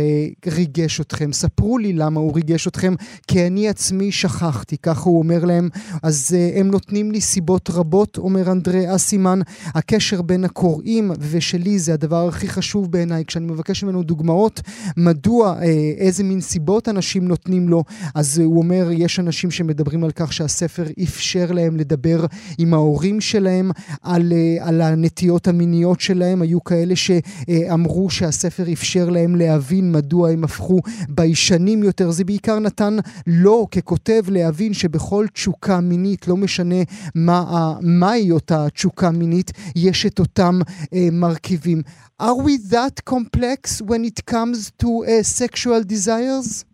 ריגש 0.47 1.01
אתכם. 1.01 1.33
ספרו 1.33 1.79
לי 1.79 1.93
למה 1.93 2.21
הוא 2.21 2.35
ריגש 2.35 2.69
אתכם, 2.69 2.95
כי 3.27 3.47
אני 3.47 3.69
עצמי 3.69 4.13
שכחתי, 4.13 4.77
ככה 4.77 5.11
הוא 5.11 5.19
אומר 5.19 5.45
להם. 5.45 5.69
אז 6.03 6.37
הם 6.55 6.71
נותנים 6.71 7.13
לי 7.13 7.21
סיבות 7.21 7.71
רבות, 7.71 8.19
אומר 8.19 8.53
אנדריאה 8.53 8.95
אסימן. 8.95 9.41
הקשר 9.75 10.23
בין 10.23 10.45
הקוראים 10.45 11.13
ושלי 11.21 11.79
זה 11.79 11.95
הדבר 11.95 12.29
הכי 12.29 12.49
חשוב 12.49 12.93
בעיניי. 12.93 13.25
אני 13.43 13.53
מבקש 13.53 13.85
ממנו 13.85 14.03
דוגמאות 14.03 14.61
מדוע, 14.97 15.57
אה, 15.63 15.93
איזה 15.97 16.25
מין 16.25 16.41
סיבות 16.41 16.89
אנשים 16.89 17.29
נותנים 17.29 17.69
לו, 17.69 17.85
אז 18.15 18.39
הוא 18.39 18.59
אומר, 18.59 18.89
יש 18.93 19.21
אנשים 19.21 19.51
שמדברים 19.51 20.05
על 20.05 20.11
כך 20.11 20.33
שהספר 20.33 20.85
אפשר 21.03 21.53
להם 21.53 21.77
לדבר 21.77 22.27
עם 22.59 22.75
ההורים 22.75 23.21
שלהם 23.21 23.71
על, 24.03 24.33
אה, 24.33 24.69
על 24.69 24.81
הנטיות 24.81 25.49
המיניות 25.49 26.01
שלהם. 26.01 26.43
היו 26.43 26.65
כאלה 26.65 26.97
שאמרו 26.97 28.11
שהספר 28.11 28.73
אפשר 28.73 29.11
להם 29.11 29.37
להבין 29.37 29.93
מדוע 29.93 30.31
הם 30.31 30.45
הפכו 30.45 30.81
ביישנים 31.09 31.83
יותר. 31.83 32.11
זה 32.11 32.25
בעיקר 32.25 32.59
נתן 32.59 32.97
לו 33.27 33.67
ככותב 33.71 34.23
להבין 34.29 34.75
שבכל 34.75 35.27
תשוקה 35.33 35.81
מינית, 35.81 36.29
לא 36.29 36.37
משנה 36.37 36.83
מה, 37.15 37.75
מהי 37.81 38.31
אותה 38.31 38.67
תשוקה 38.71 39.11
מינית, 39.11 39.51
יש 39.77 40.07
את 40.07 40.19
אותם 40.19 40.61
אה, 40.95 41.09
מרכיבים. 41.13 41.83
Are 42.23 42.39
we 42.47 42.73
that 42.73 43.01
complex 43.33 43.81
when 43.83 44.05
it 44.05 44.25
comes 44.27 44.71
to 44.79 45.05
uh, 45.05 45.23
sexual 45.23 45.83
desires? 45.83 46.65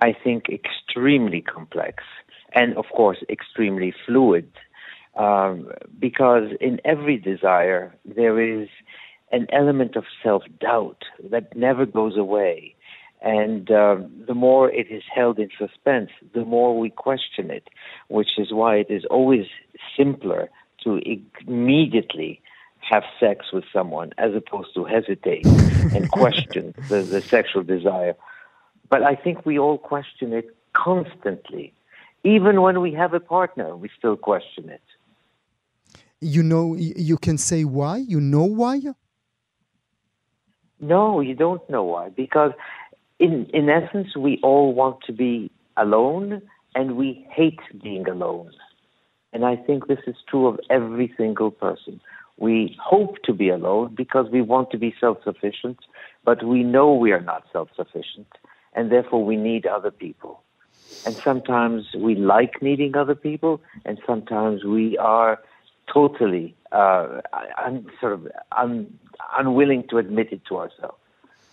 I 0.00 0.12
think 0.12 0.44
extremely 0.48 1.40
complex 1.40 2.04
and, 2.54 2.76
of 2.76 2.84
course, 2.94 3.18
extremely 3.30 3.94
fluid. 4.06 4.50
Um, 5.16 5.70
because 5.98 6.48
in 6.60 6.80
every 6.84 7.18
desire, 7.18 7.94
there 8.04 8.40
is 8.40 8.68
an 9.30 9.46
element 9.52 9.96
of 9.96 10.04
self 10.22 10.42
doubt 10.60 11.02
that 11.30 11.56
never 11.56 11.86
goes 11.86 12.16
away. 12.16 12.74
And 13.22 13.70
um, 13.70 14.10
the 14.26 14.34
more 14.34 14.70
it 14.70 14.88
is 14.90 15.02
held 15.14 15.38
in 15.38 15.48
suspense, 15.56 16.10
the 16.34 16.44
more 16.44 16.78
we 16.78 16.90
question 16.90 17.50
it, 17.50 17.68
which 18.08 18.38
is 18.38 18.52
why 18.52 18.76
it 18.76 18.88
is 18.90 19.04
always 19.08 19.46
simpler 19.96 20.50
to 20.82 21.00
immediately 21.46 22.42
have 22.88 23.04
sex 23.18 23.46
with 23.52 23.64
someone 23.72 24.12
as 24.18 24.34
opposed 24.34 24.74
to 24.74 24.84
hesitate 24.84 25.50
and 25.92 26.10
question 26.20 26.74
the, 26.88 27.02
the 27.02 27.22
sexual 27.30 27.62
desire. 27.62 28.14
But 28.90 29.02
I 29.02 29.14
think 29.14 29.46
we 29.46 29.58
all 29.58 29.78
question 29.78 30.32
it 30.32 30.56
constantly. 30.74 31.72
Even 32.24 32.62
when 32.62 32.80
we 32.80 32.92
have 32.92 33.14
a 33.14 33.20
partner, 33.20 33.76
we 33.76 33.90
still 33.98 34.16
question 34.16 34.68
it. 34.68 34.82
You 36.20 36.42
know, 36.42 36.74
you 36.74 37.18
can 37.18 37.36
say 37.36 37.64
why? 37.64 37.98
You 37.98 38.20
know 38.20 38.44
why? 38.44 38.80
No, 40.80 41.20
you 41.20 41.34
don't 41.34 41.68
know 41.68 41.84
why. 41.84 42.08
Because 42.08 42.52
in, 43.18 43.46
in 43.52 43.68
essence, 43.68 44.16
we 44.16 44.40
all 44.42 44.72
want 44.72 45.02
to 45.06 45.12
be 45.12 45.50
alone 45.76 46.42
and 46.74 46.96
we 46.96 47.26
hate 47.30 47.60
being 47.82 48.08
alone. 48.08 48.50
And 49.32 49.44
I 49.44 49.56
think 49.56 49.86
this 49.86 49.98
is 50.06 50.16
true 50.28 50.46
of 50.46 50.60
every 50.70 51.12
single 51.16 51.50
person. 51.50 52.00
We 52.36 52.76
hope 52.82 53.22
to 53.24 53.32
be 53.32 53.48
alone 53.48 53.94
because 53.94 54.28
we 54.30 54.42
want 54.42 54.70
to 54.72 54.78
be 54.78 54.94
self 55.00 55.18
sufficient, 55.22 55.78
but 56.24 56.42
we 56.44 56.62
know 56.62 56.92
we 56.92 57.12
are 57.12 57.20
not 57.20 57.44
self 57.52 57.68
sufficient, 57.76 58.26
and 58.74 58.90
therefore 58.90 59.24
we 59.24 59.36
need 59.36 59.66
other 59.66 59.90
people. 59.90 60.42
And 61.06 61.14
sometimes 61.14 61.86
we 61.96 62.14
like 62.14 62.60
needing 62.62 62.96
other 62.96 63.14
people, 63.14 63.60
and 63.84 64.00
sometimes 64.06 64.64
we 64.64 64.98
are 64.98 65.38
totally 65.92 66.54
uh, 66.72 67.20
un, 67.64 67.86
sort 68.00 68.14
of 68.14 68.28
un, 68.56 68.98
unwilling 69.38 69.86
to 69.88 69.98
admit 69.98 70.32
it 70.32 70.44
to 70.46 70.56
ourselves. 70.56 70.98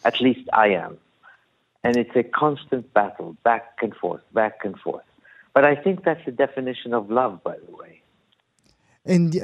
At 0.03 0.19
least 0.19 0.49
I 0.53 0.69
am. 0.69 0.97
And 1.83 1.97
it's 1.97 2.15
a 2.15 2.23
constant 2.23 2.93
battle, 2.93 3.35
back 3.43 3.65
and 3.81 3.95
forth, 3.95 4.21
back 4.33 4.59
and 4.63 4.77
forth. 4.79 5.03
But 5.53 5.65
I 5.65 5.75
think 5.75 6.03
that's 6.03 6.23
the 6.25 6.31
definition 6.31 6.93
of 6.93 7.09
love, 7.09 7.43
by 7.43 7.55
the 7.57 7.75
way. 7.75 8.00
And 9.07 9.35
uh, 9.35 9.41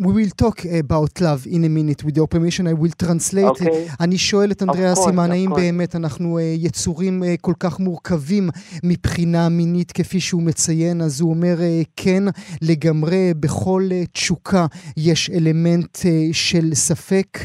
we 0.00 0.12
will 0.14 0.30
talk 0.30 0.64
about 0.64 1.20
love 1.20 1.46
in 1.46 1.62
a 1.64 1.68
minute 1.68 2.02
with 2.04 2.16
your 2.16 2.26
permission, 2.26 2.66
I 2.66 2.72
will 2.72 2.94
translate. 2.96 3.44
Okay. 3.44 3.96
אני 4.00 4.18
שואל 4.18 4.50
את 4.50 4.62
אנדריאה 4.62 4.94
סימן, 4.94 5.30
האם 5.30 5.50
באמת 5.56 5.96
אנחנו 5.96 6.38
uh, 6.38 6.42
יצורים 6.42 7.22
uh, 7.22 7.26
כל 7.40 7.52
כך 7.58 7.80
מורכבים 7.80 8.50
מבחינה 8.84 9.48
מינית 9.48 9.92
כפי 9.92 10.20
שהוא 10.20 10.42
מציין? 10.42 11.00
אז 11.00 11.20
הוא 11.20 11.30
אומר, 11.30 11.56
uh, 11.58 11.86
כן, 11.96 12.22
לגמרי, 12.62 13.34
בכל 13.34 13.88
uh, 13.90 14.06
תשוקה 14.12 14.66
יש 14.96 15.30
אלמנט 15.30 15.96
uh, 15.96 16.06
של 16.32 16.74
ספק. 16.74 17.38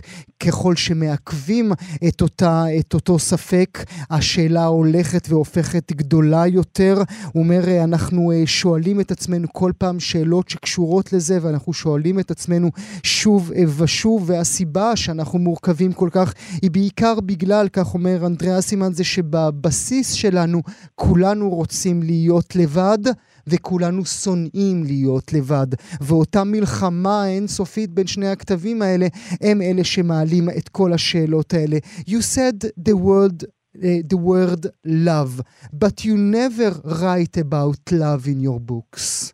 ככל 0.44 0.76
שמעכבים 0.76 1.72
את, 2.08 2.22
אותה, 2.22 2.66
את 2.80 2.94
אותו 2.94 3.20
ספק, 3.20 3.84
השאלה 4.10 4.66
הולכת 4.66 5.28
והופכת 5.30 5.92
גדולה 5.92 6.48
יותר. 6.48 7.02
הוא 7.34 7.44
אומר, 7.44 7.84
אנחנו 7.84 8.32
uh, 8.32 8.48
שואלים 8.48 9.00
את 9.00 9.12
עצמנו 9.12 9.48
כל 9.54 9.72
פעם 9.78 10.00
שאלות 10.00 10.50
שקשורות 10.50 11.14
לזה, 11.14 11.40
ואנחנו 11.50 11.74
שואלים 11.74 12.20
את 12.20 12.32
עצמנו 12.32 12.72
שוב 13.04 13.52
ושוב, 13.78 14.24
והסיבה 14.26 14.96
שאנחנו 14.96 15.40
מורכבים 15.40 15.94
כל 15.94 16.10
כך 16.12 16.34
היא 16.62 16.72
בעיקר 16.72 17.20
בגלל, 17.20 17.68
כך 17.74 17.94
אומר 17.94 18.26
אנדריאה 18.26 18.62
סימן, 18.62 18.94
זה 18.94 19.04
שבבסיס 19.04 20.14
שלנו 20.14 20.62
כולנו 20.96 21.50
רוצים 21.50 22.04
להיות 22.04 22.56
לבד. 22.56 23.00
וכולנו 23.48 24.06
שונאים 24.06 24.84
להיות 24.84 25.34
לבד. 25.34 25.68
ואותה 26.02 26.44
מלחמה 26.44 27.24
האינסופית 27.24 27.90
בין 27.94 28.08
שני 28.08 28.28
הכתבים 28.28 28.82
האלה, 28.82 29.08
הם 29.42 29.62
אלה 29.62 29.84
שמעלים 29.84 30.50
את 30.50 30.70
כל 30.70 30.94
השאלות 30.94 31.54
האלה. 31.54 31.78
You 32.08 32.22
said 32.36 32.66
the 32.90 32.94
word 32.94 33.46
Uh, 33.78 34.02
the 34.14 34.18
word 34.18 34.66
love, 34.84 35.42
but 35.72 36.04
you 36.04 36.18
never 36.18 36.72
write 36.84 37.38
about 37.38 37.80
love 37.92 38.28
in 38.28 38.40
your 38.42 38.60
books. 38.60 39.34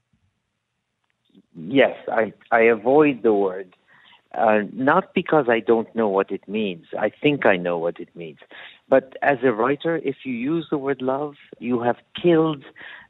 Yes, 1.55 1.95
I, 2.07 2.33
I 2.51 2.61
avoid 2.61 3.23
the 3.23 3.33
word, 3.33 3.75
uh, 4.37 4.59
not 4.73 5.13
because 5.13 5.45
I 5.49 5.59
don't 5.59 5.93
know 5.95 6.09
what 6.09 6.31
it 6.31 6.47
means. 6.47 6.85
I 6.99 7.09
think 7.09 7.45
I 7.45 7.57
know 7.57 7.77
what 7.77 7.99
it 7.99 8.09
means. 8.15 8.39
But 8.89 9.17
as 9.21 9.37
a 9.43 9.51
writer, 9.51 9.97
if 10.03 10.17
you 10.23 10.33
use 10.33 10.67
the 10.69 10.77
word 10.77 11.01
love, 11.01 11.35
you 11.59 11.81
have 11.81 11.97
killed 12.21 12.63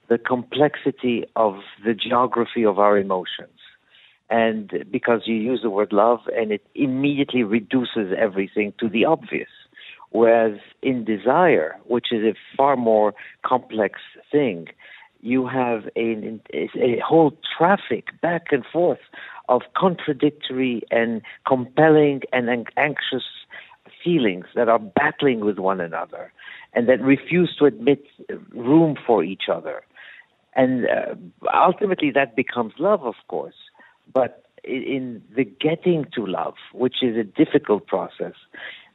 the 0.07 0.17
complexity 0.17 1.25
of 1.35 1.55
the 1.83 1.93
geography 1.93 2.63
of 2.63 2.79
our 2.79 2.97
emotions. 2.97 3.49
And 4.29 4.85
because 4.91 5.21
you 5.25 5.35
use 5.35 5.61
the 5.61 5.69
word 5.69 5.91
love 5.91 6.21
and 6.35 6.51
it 6.51 6.65
immediately 6.73 7.43
reduces 7.43 8.13
everything 8.17 8.73
to 8.79 8.89
the 8.89 9.05
obvious. 9.05 9.49
Whereas 10.11 10.59
in 10.81 11.03
desire, 11.03 11.75
which 11.85 12.07
is 12.11 12.23
a 12.23 12.35
far 12.55 12.77
more 12.77 13.13
complex 13.45 13.99
thing, 14.31 14.67
you 15.25 15.47
have 15.47 15.89
a, 15.95 16.39
a 16.53 16.99
whole 17.03 17.35
traffic 17.57 18.09
back 18.21 18.47
and 18.51 18.63
forth 18.63 18.99
of 19.49 19.63
contradictory 19.75 20.83
and 20.91 21.23
compelling 21.47 22.21
and 22.31 22.47
anxious 22.77 23.23
feelings 24.03 24.45
that 24.53 24.69
are 24.69 24.77
battling 24.77 25.39
with 25.39 25.57
one 25.57 25.81
another 25.81 26.31
and 26.73 26.87
that 26.87 27.01
refuse 27.01 27.55
to 27.57 27.65
admit 27.65 28.05
room 28.51 28.95
for 29.07 29.23
each 29.23 29.49
other. 29.51 29.81
And 30.53 30.85
uh, 30.85 31.15
ultimately, 31.53 32.11
that 32.11 32.35
becomes 32.35 32.73
love, 32.77 33.03
of 33.03 33.15
course. 33.27 33.55
But 34.13 34.43
in 34.63 35.23
the 35.35 35.43
getting 35.43 36.05
to 36.13 36.25
love, 36.25 36.53
which 36.71 36.97
is 37.01 37.17
a 37.17 37.23
difficult 37.23 37.87
process. 37.87 38.33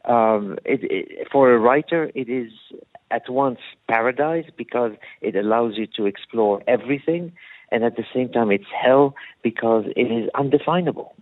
Um, 0.04 0.58
it, 0.64 0.80
it, 0.82 1.28
for 1.30 1.52
a 1.52 1.58
writer, 1.58 2.10
it 2.14 2.28
is 2.28 2.52
at 3.10 3.28
once 3.28 3.58
paradise 3.88 4.46
because 4.56 4.92
it 5.20 5.36
allows 5.36 5.76
you 5.76 5.86
to 5.96 6.06
explore 6.06 6.62
everything, 6.66 7.32
and 7.70 7.84
at 7.84 7.96
the 7.96 8.04
same 8.14 8.30
time, 8.30 8.50
it's 8.50 8.64
hell 8.72 9.14
because 9.42 9.84
it 9.96 10.10
is 10.10 10.30
undefinable. 10.34 11.14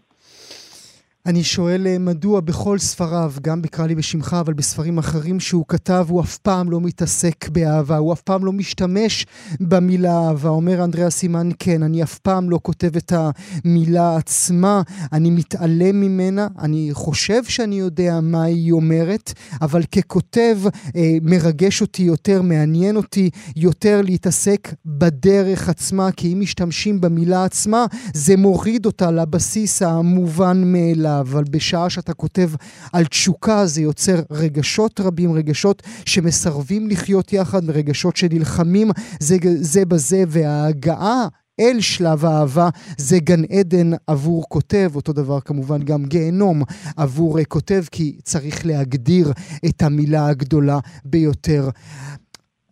אני 1.28 1.44
שואל 1.44 1.86
אה, 1.86 1.98
מדוע 1.98 2.40
בכל 2.40 2.78
ספריו, 2.78 3.32
גם 3.42 3.62
בקרא 3.62 3.86
לי 3.86 3.94
בשמך, 3.94 4.36
אבל 4.40 4.52
בספרים 4.52 4.98
אחרים 4.98 5.40
שהוא 5.40 5.64
כתב, 5.68 6.06
הוא 6.08 6.20
אף 6.20 6.38
פעם 6.38 6.70
לא 6.70 6.80
מתעסק 6.80 7.48
באהבה, 7.48 7.96
הוא 7.96 8.12
אף 8.12 8.20
פעם 8.20 8.44
לא 8.44 8.52
משתמש 8.52 9.26
במילה 9.60 10.18
אהבה. 10.18 10.48
אומר 10.48 10.84
אנדריאה 10.84 11.10
סימן, 11.10 11.48
כן, 11.58 11.82
אני 11.82 12.02
אף 12.02 12.18
פעם 12.18 12.50
לא 12.50 12.58
כותב 12.62 12.96
את 12.96 13.12
המילה 13.64 14.16
עצמה, 14.16 14.82
אני 15.12 15.30
מתעלם 15.30 16.00
ממנה, 16.00 16.48
אני 16.58 16.90
חושב 16.92 17.44
שאני 17.44 17.74
יודע 17.74 18.20
מה 18.22 18.42
היא 18.42 18.72
אומרת, 18.72 19.32
אבל 19.62 19.82
ככותב 19.82 20.58
אה, 20.96 21.18
מרגש 21.22 21.80
אותי 21.80 22.02
יותר, 22.02 22.42
מעניין 22.42 22.96
אותי 22.96 23.30
יותר 23.56 24.00
להתעסק 24.04 24.74
בדרך 24.86 25.68
עצמה, 25.68 26.12
כי 26.12 26.32
אם 26.32 26.40
משתמשים 26.40 27.00
במילה 27.00 27.44
עצמה, 27.44 27.86
זה 28.14 28.36
מוריד 28.36 28.86
אותה 28.86 29.10
לבסיס 29.10 29.82
המובן 29.82 30.62
מאליו. 30.64 31.17
אבל 31.20 31.44
בשעה 31.50 31.90
שאתה 31.90 32.14
כותב 32.14 32.50
על 32.92 33.06
תשוקה 33.06 33.66
זה 33.66 33.82
יוצר 33.82 34.22
רגשות 34.30 35.00
רבים, 35.00 35.32
רגשות 35.32 35.82
שמסרבים 36.06 36.88
לחיות 36.88 37.32
יחד, 37.32 37.70
רגשות 37.70 38.16
שנלחמים 38.16 38.90
זה, 39.20 39.36
זה 39.60 39.84
בזה, 39.84 40.24
וההגעה 40.28 41.28
אל 41.60 41.80
שלב 41.80 42.24
האהבה 42.24 42.68
זה 42.98 43.18
גן 43.18 43.44
עדן 43.44 43.90
עבור 44.06 44.44
כותב, 44.48 44.90
אותו 44.94 45.12
דבר 45.12 45.40
כמובן 45.40 45.82
גם 45.82 46.04
גיהנום 46.04 46.62
עבור 46.96 47.44
כותב, 47.44 47.84
כי 47.90 48.18
צריך 48.22 48.66
להגדיר 48.66 49.32
את 49.66 49.82
המילה 49.82 50.28
הגדולה 50.28 50.78
ביותר. 51.04 51.68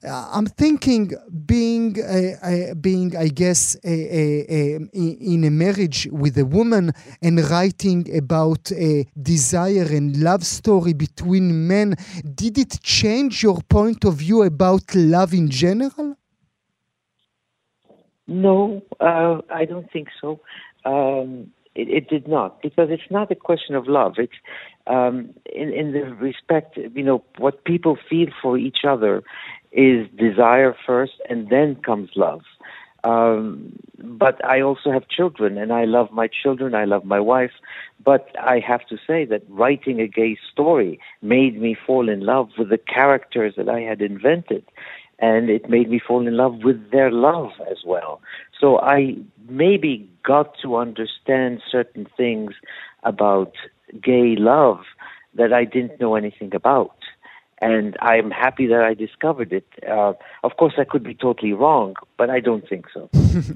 Uh, 0.07 0.29
I'm 0.33 0.47
thinking 0.47 1.11
being, 1.47 1.97
uh, 2.01 2.75
being 2.75 3.17
I 3.17 3.27
guess, 3.27 3.75
uh, 3.85 3.89
uh, 3.89 3.93
uh, 3.93 4.79
in 4.93 5.43
a 5.45 5.51
marriage 5.51 6.07
with 6.13 6.39
a 6.39 6.45
woman 6.45 6.93
and 7.23 7.41
writing 7.51 8.17
about 8.17 8.71
a 8.71 9.05
desire 9.21 9.87
and 9.91 10.17
love 10.23 10.45
story 10.45 10.93
between 10.93 11.67
men, 11.67 11.97
did 12.37 12.57
it 12.57 12.81
change 12.83 13.43
your 13.43 13.59
point 13.69 14.05
of 14.05 14.15
view 14.17 14.45
about 14.45 14.95
love 14.95 15.35
in 15.35 15.51
general? 15.51 16.17
No, 18.29 18.83
uh, 19.01 19.41
I 19.51 19.65
don't 19.65 19.91
think 19.91 20.09
so. 20.21 20.41
Um, 20.85 21.53
it, 21.75 21.89
it, 21.89 22.09
did 22.09 22.29
not, 22.29 22.63
because 22.63 22.91
it's 22.91 23.11
not 23.11 23.31
a 23.33 23.35
question 23.35 23.75
of 23.75 23.89
love. 23.89 24.15
It's 24.19 24.33
um, 24.87 25.35
in, 25.53 25.73
in 25.73 25.93
the 25.93 26.15
respect, 26.15 26.77
you 26.77 27.03
know, 27.03 27.25
what 27.39 27.65
people 27.65 27.99
feel 28.09 28.29
for 28.41 28.57
each 28.57 28.85
other 28.89 29.23
is 29.76 30.09
desire 30.16 30.75
first, 30.87 31.14
and 31.28 31.49
then 31.50 31.76
comes 31.76 32.11
love. 32.16 32.42
Um, 33.04 33.78
but 34.02 34.45
I 34.45 34.61
also 34.61 34.90
have 34.90 35.06
children, 35.09 35.59
and 35.59 35.73
I 35.73 35.85
love 35.85 36.11
my 36.11 36.28
children. 36.28 36.75
I 36.75 36.85
love 36.87 37.04
my 37.04 37.21
wife. 37.21 37.52
But 38.04 38.35
I 38.40 38.59
have 38.61 38.87
to 38.88 38.97
say 39.06 39.25
that 39.26 39.42
writing 39.49 40.00
a 40.00 40.09
gay 40.09 40.37
story 40.52 40.99
made 41.23 41.61
me 41.61 41.76
fall 41.87 42.09
in 42.09 42.21
love 42.21 42.49
with 42.59 42.68
the 42.71 42.78
characters 42.78 43.54
that 43.56 43.68
I 43.68 43.80
had 43.80 44.02
invented. 44.02 44.64
And 45.18 45.49
it 45.49 45.71
made 45.71 45.88
me 45.88 45.99
fall 45.99 46.26
in 46.26 46.37
love 46.37 46.64
with 46.64 46.90
their 46.90 47.11
love 47.11 47.52
as 47.71 47.78
well. 47.87 48.21
So 48.61 48.78
I 48.80 49.16
maybe 49.49 50.09
got 50.25 50.59
to 50.62 50.76
understand 50.76 51.62
certain 51.71 52.06
things 52.16 52.52
about 53.02 53.52
gay 54.02 54.37
love 54.37 54.80
that 55.35 55.52
I 55.52 55.64
didn't 55.64 56.00
know 56.00 56.16
anything 56.16 56.54
about. 56.54 56.97
And 57.63 57.97
I'm 58.01 58.31
happy 58.31 58.67
that 58.67 58.83
I 58.91 58.95
discovered 58.95 59.51
it. 59.53 59.67
Uh, 59.89 60.13
of 60.45 60.53
course, 60.59 60.75
I 60.79 60.85
could 60.85 61.03
be 61.03 61.15
totally 61.15 61.55
wrong, 61.55 61.95
but 62.19 62.29
I 62.29 62.41
don't 62.41 62.69
think 62.69 62.85
so. 62.95 63.09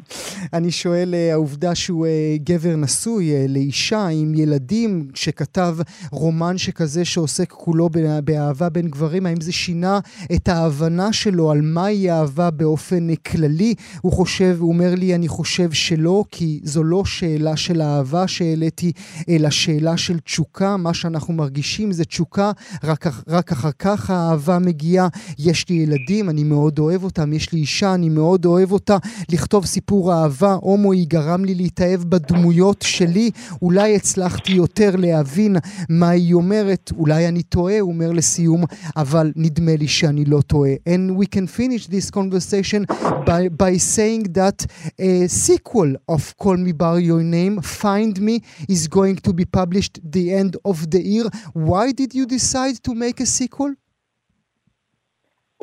אני 0.56 0.70
שואל, 0.70 1.14
העובדה 1.32 1.74
שהוא 1.74 2.06
גבר 2.36 2.76
נשוי 2.76 3.48
לאישה 3.48 4.06
עם 4.06 4.34
ילדים, 4.34 5.08
שכתב 5.14 5.76
רומן 6.12 6.58
שכזה 6.58 7.04
שעוסק 7.04 7.50
כולו 7.50 7.88
באהבה 8.24 8.68
בין 8.68 8.88
גברים, 8.88 9.26
האם 9.26 9.40
זה 9.40 9.52
שינה 9.52 9.98
את 10.36 10.48
ההבנה 10.48 11.12
שלו 11.12 11.50
על 11.50 11.60
מהי 11.62 12.10
אהבה 12.10 12.50
באופן 12.50 13.14
כללי? 13.14 13.74
הוא 14.02 14.12
חושב, 14.12 14.56
הוא 14.58 14.72
אומר 14.72 14.94
לי, 14.96 15.14
אני 15.14 15.28
חושב 15.28 15.70
שלא, 15.72 16.24
כי 16.30 16.60
זו 16.62 16.84
לא 16.84 17.02
שאלה 17.04 17.56
של 17.56 17.82
אהבה 17.82 18.28
שהעליתי, 18.28 18.92
אלא 19.28 19.50
שאלה 19.50 19.96
של 19.96 20.18
תשוקה. 20.18 20.76
מה 20.76 20.94
שאנחנו 20.94 21.34
מרגישים 21.34 21.92
זה 21.92 22.04
תשוקה, 22.04 22.50
רק, 22.84 23.06
רק 23.28 23.52
אחר 23.52 23.72
כך. 23.78 23.89
ככה 23.90 24.14
האהבה 24.14 24.58
מגיעה. 24.58 25.08
יש 25.38 25.68
לי 25.68 25.76
ילדים, 25.76 26.30
אני 26.30 26.44
מאוד 26.44 26.78
אוהב 26.78 27.04
אותם, 27.04 27.32
יש 27.32 27.52
לי 27.52 27.60
אישה, 27.60 27.94
אני 27.94 28.08
מאוד 28.08 28.46
אוהב 28.46 28.72
אותה. 28.72 28.96
לכתוב 29.32 29.66
סיפור 29.66 30.12
אהבה 30.12 30.52
הומואי 30.60 31.04
גרם 31.04 31.44
לי 31.44 31.54
להתאהב 31.54 32.04
בדמויות 32.04 32.82
שלי. 32.82 33.30
אולי 33.62 33.96
הצלחתי 33.96 34.52
יותר 34.52 34.96
להבין 34.96 35.56
מה 35.88 36.08
היא 36.08 36.34
אומרת, 36.34 36.92
אולי 36.98 37.28
אני 37.28 37.42
טועה, 37.42 37.80
הוא 37.80 37.92
אומר 37.92 38.12
לסיום, 38.12 38.64
אבל 38.96 39.32
נדמה 39.36 39.76
לי 39.76 39.88
שאני 39.88 40.24
לא 40.24 40.40
טועה. 40.40 40.70
And 40.88 41.18
we 41.20 41.26
can 41.26 41.46
finish 41.58 41.86
this 41.86 42.10
conversation 42.10 42.84
by, 43.26 43.48
by 43.62 43.76
saying 43.96 44.22
that 44.32 44.66
a 45.00 45.28
sequel 45.28 45.90
of 46.08 46.22
Call 46.42 46.56
Me 46.56 46.72
By 46.72 46.98
Your 47.10 47.22
Name, 47.22 47.54
Find 47.82 48.14
Me, 48.20 48.34
is 48.68 48.82
going 48.98 49.16
to 49.26 49.32
be 49.32 49.44
published 49.58 49.94
the 50.16 50.24
end 50.40 50.52
of 50.70 50.76
the 50.92 51.02
year. 51.14 51.26
Why 51.70 51.86
did 52.00 52.10
you 52.18 52.24
decide 52.26 52.76
to 52.86 52.92
make 52.94 53.18
a 53.20 53.26
sequel? 53.26 53.70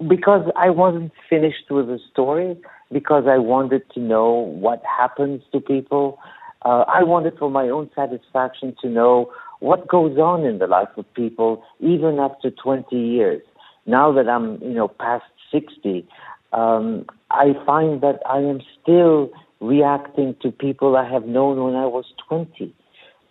Because 0.07 0.49
I 0.55 0.69
wasn't 0.69 1.11
finished 1.29 1.69
with 1.69 1.87
the 1.87 1.99
story, 2.11 2.57
because 2.91 3.25
I 3.27 3.37
wanted 3.37 3.83
to 3.93 3.99
know 3.99 4.29
what 4.31 4.81
happens 4.85 5.41
to 5.51 5.59
people. 5.59 6.19
Uh, 6.63 6.85
I 6.87 7.03
wanted 7.03 7.37
for 7.37 7.49
my 7.49 7.69
own 7.69 7.89
satisfaction 7.95 8.75
to 8.81 8.89
know 8.89 9.31
what 9.59 9.87
goes 9.87 10.17
on 10.17 10.45
in 10.45 10.59
the 10.59 10.67
life 10.67 10.89
of 10.97 11.11
people 11.13 11.63
even 11.79 12.19
after 12.19 12.51
20 12.51 12.95
years. 12.95 13.41
Now 13.85 14.11
that 14.11 14.29
I'm, 14.29 14.61
you 14.61 14.73
know, 14.73 14.87
past 14.87 15.25
60, 15.51 16.07
um, 16.53 17.05
I 17.31 17.53
find 17.65 18.01
that 18.01 18.19
I 18.29 18.39
am 18.39 18.61
still 18.81 19.31
reacting 19.59 20.35
to 20.41 20.51
people 20.51 20.95
I 20.95 21.09
have 21.09 21.25
known 21.25 21.63
when 21.63 21.75
I 21.75 21.85
was 21.85 22.05
20. 22.27 22.73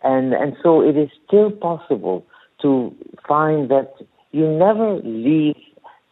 And, 0.03 0.35
and 0.35 0.57
so 0.63 0.81
it 0.81 0.97
is 0.97 1.11
still 1.27 1.51
possible 1.51 2.27
to 2.63 2.95
find 3.27 3.71
that 3.71 3.95
you 4.33 4.47
never 4.47 4.97
leave 5.05 5.57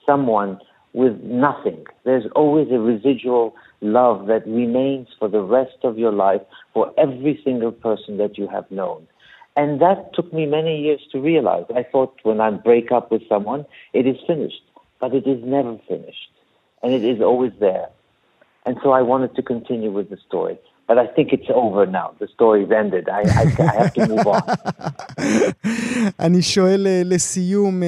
someone 0.06 0.60
with 0.92 1.20
nothing. 1.22 1.84
There's 2.04 2.26
always 2.36 2.70
a 2.70 2.78
residual 2.78 3.54
love 3.80 4.26
that 4.26 4.46
remains 4.46 5.08
for 5.18 5.28
the 5.28 5.42
rest 5.42 5.78
of 5.82 5.98
your 5.98 6.12
life 6.12 6.40
for 6.72 6.92
every 6.96 7.40
single 7.44 7.72
person 7.72 8.16
that 8.18 8.38
you 8.38 8.46
have 8.48 8.70
known. 8.70 9.06
And 9.56 9.80
that 9.80 10.14
took 10.14 10.32
me 10.32 10.46
many 10.46 10.80
years 10.80 11.00
to 11.12 11.20
realize. 11.20 11.64
I 11.74 11.84
thought 11.84 12.18
when 12.22 12.40
I 12.40 12.50
break 12.50 12.90
up 12.90 13.10
with 13.10 13.22
someone, 13.28 13.66
it 13.92 14.06
is 14.06 14.16
finished. 14.26 14.62
But 15.00 15.14
it 15.14 15.26
is 15.26 15.42
never 15.44 15.78
finished. 15.88 16.30
And 16.82 16.92
it 16.92 17.04
is 17.04 17.20
always 17.20 17.52
there. 17.60 17.88
And 18.66 18.76
so 18.82 18.92
I 18.92 19.02
wanted 19.02 19.34
to 19.36 19.42
continue 19.42 19.90
with 19.90 20.10
the 20.10 20.16
story. 20.26 20.58
But 20.88 20.98
I 20.98 21.06
think 21.14 21.28
it's 21.32 21.50
over 21.62 21.86
now. 21.86 22.08
The 22.20 22.28
story's 22.36 22.70
ended. 22.82 23.04
I, 23.08 23.22
I, 23.42 23.44
I 23.70 23.74
have 23.80 23.92
to 23.94 24.02
move 24.10 24.26
on. 24.26 24.42
אני 26.26 26.42
שואל 26.42 26.86
לסיום, 27.04 27.82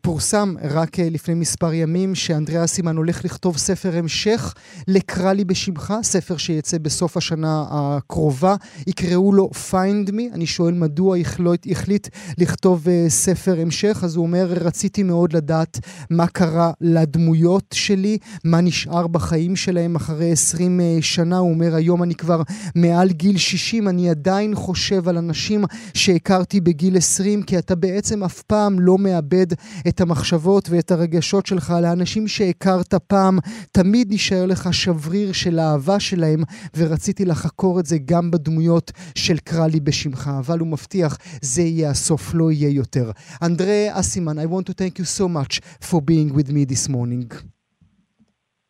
פורסם 0.00 0.54
רק 0.74 0.98
לפני 0.98 1.34
מספר 1.34 1.72
ימים 1.72 2.14
שאנדריאה 2.14 2.66
סימן 2.66 2.96
הולך 2.96 3.24
לכתוב 3.24 3.56
ספר 3.56 3.90
המשך 3.94 4.54
לקרא 4.88 5.32
לי 5.32 5.44
בשמך, 5.44 5.94
ספר 6.02 6.36
שיצא 6.36 6.78
בסוף 6.78 7.16
השנה 7.16 7.64
הקרובה. 7.70 8.54
יקראו 8.86 9.32
לו 9.32 9.50
Find 9.70 10.10
Me. 10.10 10.34
אני 10.34 10.46
שואל 10.46 10.74
מדוע 10.74 11.16
החליט, 11.16 11.66
החליט 11.70 12.08
לכתוב 12.38 12.86
ספר 13.08 13.54
המשך, 13.60 14.00
אז 14.04 14.16
הוא 14.16 14.26
אומר, 14.26 14.46
רציתי 14.50 15.02
מאוד 15.02 15.32
לדעת 15.32 15.78
מה 16.10 16.26
קרה 16.26 16.70
לדמויות 16.80 17.64
שלי, 17.74 18.18
מה 18.44 18.60
נשאר 18.60 19.06
בחיים 19.06 19.56
שלהם 19.56 19.96
אחרי 19.96 20.32
20 20.32 20.80
שנה. 21.00 21.38
הוא 21.38 21.50
אומר, 21.50 21.74
היום 21.82 22.02
אני 22.02 22.14
כבר 22.14 22.42
מעל 22.74 23.10
גיל 23.10 23.36
60, 23.36 23.88
אני 23.88 24.10
עדיין 24.10 24.54
חושב 24.54 25.08
על 25.08 25.18
אנשים 25.18 25.64
שהכרתי 25.94 26.60
בגיל 26.60 26.96
20, 26.96 27.42
כי 27.42 27.58
אתה 27.58 27.74
בעצם 27.74 28.24
אף 28.24 28.42
פעם 28.42 28.80
לא 28.80 28.98
מאבד 28.98 29.46
את 29.88 30.00
המחשבות 30.00 30.68
ואת 30.70 30.90
הרגשות 30.90 31.46
שלך 31.46 31.74
לאנשים 31.82 32.28
שהכרת 32.28 32.94
פעם. 32.94 33.38
תמיד 33.72 34.12
נשאר 34.12 34.46
לך 34.46 34.74
שבריר 34.74 35.32
של 35.32 35.58
האהבה 35.58 36.00
שלהם, 36.00 36.42
ורציתי 36.76 37.24
לחקור 37.24 37.80
את 37.80 37.86
זה 37.86 37.98
גם 38.04 38.30
בדמויות 38.30 38.92
של 39.14 39.38
קרא 39.38 39.66
לי 39.66 39.80
בשמך. 39.80 40.30
אבל 40.38 40.58
הוא 40.58 40.68
מבטיח, 40.68 41.18
זה 41.42 41.62
יהיה 41.62 41.90
הסוף, 41.90 42.34
לא 42.34 42.52
יהיה 42.52 42.68
יותר. 42.68 43.10
אנדרי 43.42 43.86
אסימן, 43.90 44.38
I 44.38 44.42
want 44.42 44.64
to 44.64 44.72
thank 44.72 44.98
you 44.98 45.18
so 45.18 45.24
much 45.28 45.60
for 45.88 46.00
being 46.00 46.36
with 46.36 46.48
me 46.48 46.64
this 46.72 46.88
morning. 46.88 47.51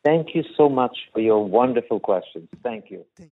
Thank 0.04 0.34
you 0.34 0.42
so 0.56 0.68
much 0.68 0.96
for 1.12 1.20
your 1.20 1.46
wonderful 1.46 2.00
questions. 2.00 2.48
Thank 2.62 2.90
you. 2.90 3.04